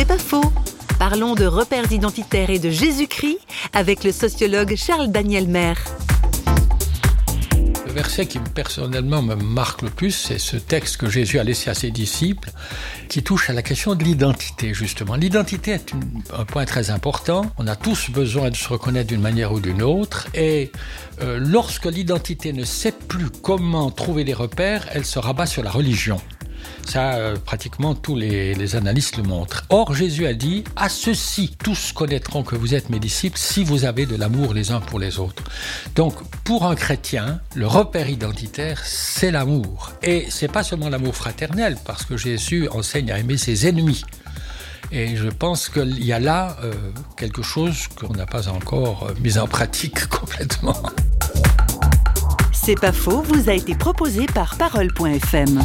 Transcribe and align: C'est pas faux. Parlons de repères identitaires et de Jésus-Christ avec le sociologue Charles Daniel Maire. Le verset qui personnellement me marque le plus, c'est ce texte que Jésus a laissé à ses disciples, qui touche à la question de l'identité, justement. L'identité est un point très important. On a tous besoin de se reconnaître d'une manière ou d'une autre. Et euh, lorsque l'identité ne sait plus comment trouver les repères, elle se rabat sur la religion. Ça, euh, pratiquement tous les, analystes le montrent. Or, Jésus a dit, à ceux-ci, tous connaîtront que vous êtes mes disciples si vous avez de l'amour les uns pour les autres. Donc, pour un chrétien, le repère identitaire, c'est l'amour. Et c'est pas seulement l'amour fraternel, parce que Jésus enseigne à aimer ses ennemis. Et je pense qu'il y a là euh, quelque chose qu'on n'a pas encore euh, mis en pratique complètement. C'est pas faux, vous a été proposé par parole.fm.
C'est 0.00 0.06
pas 0.06 0.16
faux. 0.16 0.50
Parlons 0.98 1.34
de 1.34 1.44
repères 1.44 1.92
identitaires 1.92 2.48
et 2.48 2.58
de 2.58 2.70
Jésus-Christ 2.70 3.36
avec 3.74 4.02
le 4.02 4.12
sociologue 4.12 4.74
Charles 4.74 5.08
Daniel 5.08 5.46
Maire. 5.46 5.78
Le 7.86 7.92
verset 7.92 8.24
qui 8.24 8.38
personnellement 8.38 9.20
me 9.20 9.34
marque 9.34 9.82
le 9.82 9.90
plus, 9.90 10.12
c'est 10.12 10.38
ce 10.38 10.56
texte 10.56 10.96
que 10.96 11.10
Jésus 11.10 11.38
a 11.38 11.44
laissé 11.44 11.68
à 11.68 11.74
ses 11.74 11.90
disciples, 11.90 12.50
qui 13.10 13.22
touche 13.22 13.50
à 13.50 13.52
la 13.52 13.60
question 13.60 13.94
de 13.94 14.02
l'identité, 14.02 14.72
justement. 14.72 15.16
L'identité 15.16 15.72
est 15.72 15.92
un 16.32 16.46
point 16.46 16.64
très 16.64 16.88
important. 16.88 17.42
On 17.58 17.66
a 17.66 17.76
tous 17.76 18.08
besoin 18.08 18.48
de 18.48 18.56
se 18.56 18.70
reconnaître 18.70 19.08
d'une 19.08 19.20
manière 19.20 19.52
ou 19.52 19.60
d'une 19.60 19.82
autre. 19.82 20.28
Et 20.32 20.72
euh, 21.20 21.38
lorsque 21.38 21.84
l'identité 21.84 22.54
ne 22.54 22.64
sait 22.64 22.92
plus 22.92 23.28
comment 23.28 23.90
trouver 23.90 24.24
les 24.24 24.32
repères, 24.32 24.86
elle 24.92 25.04
se 25.04 25.18
rabat 25.18 25.44
sur 25.44 25.62
la 25.62 25.70
religion. 25.70 26.18
Ça, 26.86 27.14
euh, 27.14 27.36
pratiquement 27.36 27.94
tous 27.94 28.16
les, 28.16 28.76
analystes 28.76 29.16
le 29.16 29.22
montrent. 29.22 29.64
Or, 29.68 29.94
Jésus 29.94 30.26
a 30.26 30.34
dit, 30.34 30.64
à 30.76 30.88
ceux-ci, 30.88 31.56
tous 31.62 31.92
connaîtront 31.92 32.42
que 32.42 32.56
vous 32.56 32.74
êtes 32.74 32.90
mes 32.90 32.98
disciples 32.98 33.38
si 33.38 33.64
vous 33.64 33.84
avez 33.84 34.06
de 34.06 34.16
l'amour 34.16 34.54
les 34.54 34.70
uns 34.70 34.80
pour 34.80 34.98
les 34.98 35.18
autres. 35.18 35.42
Donc, 35.94 36.14
pour 36.44 36.66
un 36.66 36.74
chrétien, 36.74 37.40
le 37.54 37.66
repère 37.66 38.08
identitaire, 38.08 38.82
c'est 38.84 39.30
l'amour. 39.30 39.92
Et 40.02 40.26
c'est 40.30 40.50
pas 40.50 40.62
seulement 40.62 40.88
l'amour 40.88 41.14
fraternel, 41.14 41.76
parce 41.84 42.04
que 42.04 42.16
Jésus 42.16 42.68
enseigne 42.70 43.10
à 43.12 43.18
aimer 43.18 43.36
ses 43.36 43.66
ennemis. 43.66 44.04
Et 44.92 45.16
je 45.16 45.28
pense 45.28 45.68
qu'il 45.68 46.04
y 46.04 46.12
a 46.12 46.18
là 46.18 46.56
euh, 46.64 46.72
quelque 47.16 47.42
chose 47.42 47.86
qu'on 47.88 48.12
n'a 48.12 48.26
pas 48.26 48.48
encore 48.48 49.06
euh, 49.08 49.14
mis 49.20 49.38
en 49.38 49.46
pratique 49.46 50.06
complètement. 50.08 50.76
C'est 52.52 52.78
pas 52.78 52.92
faux, 52.92 53.22
vous 53.22 53.48
a 53.48 53.54
été 53.54 53.74
proposé 53.74 54.26
par 54.26 54.56
parole.fm. 54.56 55.60